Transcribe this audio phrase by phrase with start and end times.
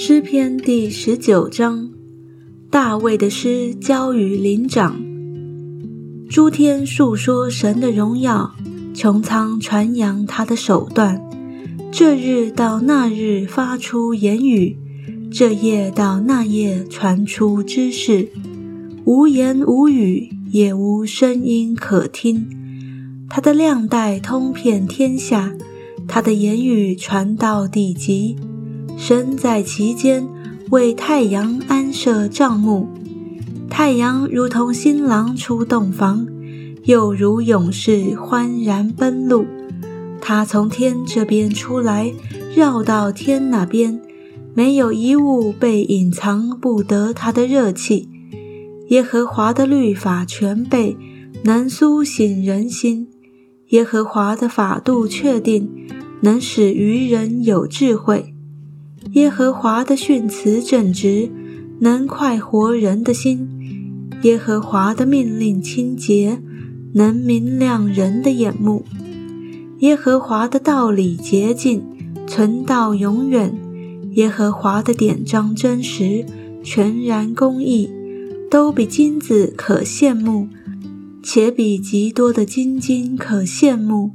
[0.00, 1.90] 诗篇第十九章，
[2.70, 4.96] 大卫的诗交与灵长。
[6.30, 8.54] 诸天述说神的荣耀，
[8.94, 11.20] 穹苍传扬他的手段。
[11.90, 14.76] 这日到那日发出言语，
[15.32, 18.28] 这夜到那夜传出知识。
[19.04, 22.46] 无言无语，也无声音可听。
[23.28, 25.52] 他的亮带通遍天下，
[26.06, 28.36] 他的言语传到地极。
[28.98, 30.28] 神在其间
[30.70, 32.88] 为太阳安设帐幕，
[33.70, 36.26] 太阳如同新郎出洞房，
[36.82, 39.46] 又如勇士欢然奔路。
[40.20, 42.12] 他从天这边出来，
[42.54, 44.00] 绕到天那边，
[44.52, 48.08] 没有一物被隐藏不得他的热气。
[48.88, 50.96] 耶和华的律法全备，
[51.44, 53.06] 能苏醒人心；
[53.68, 55.70] 耶和华的法度确定，
[56.22, 58.34] 能使愚人有智慧。
[59.18, 61.28] 耶和华的训词正直，
[61.80, 63.48] 能快活人的心；
[64.22, 66.40] 耶和华的命令清洁，
[66.92, 68.84] 能明亮人的眼目；
[69.80, 71.82] 耶和华的道理洁净，
[72.28, 73.50] 存到永远；
[74.12, 76.24] 耶和华的典章真实，
[76.62, 77.90] 全然公义，
[78.48, 80.46] 都比金子可羡慕，
[81.24, 84.12] 且比极多的金金可羡慕，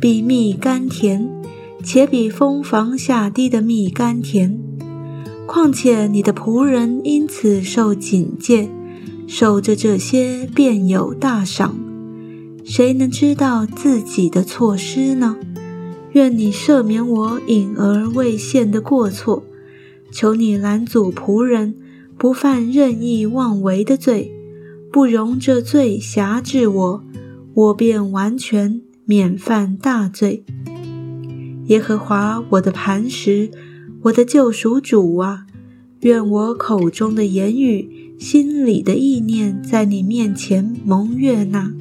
[0.00, 1.28] 比蜜甘甜。
[1.88, 4.60] 且比蜂房下滴的蜜甘甜。
[5.46, 8.68] 况且你的仆人因此受警戒，
[9.28, 11.78] 守着这些便有大赏。
[12.64, 15.36] 谁能知道自己的错失呢？
[16.10, 19.44] 愿你赦免我隐而未现的过错，
[20.10, 21.76] 求你拦阻仆人
[22.18, 24.32] 不犯任意妄为的罪，
[24.90, 27.04] 不容这罪辖制我，
[27.54, 30.42] 我便完全免犯大罪。
[31.66, 33.50] 耶和华我的磐石，
[34.02, 35.46] 我的救赎主啊，
[36.00, 41.72] 愿我口中的言语、心里的意念，在你面前蒙悦纳。